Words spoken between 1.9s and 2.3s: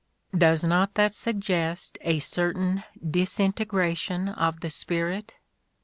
a